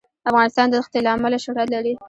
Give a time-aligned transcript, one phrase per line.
[0.29, 1.93] افغانستان د ښتې له امله شهرت لري.